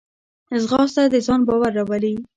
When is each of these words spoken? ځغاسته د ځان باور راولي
ځغاسته 0.63 1.01
د 1.13 1.15
ځان 1.25 1.41
باور 1.47 1.71
راولي 1.77 2.15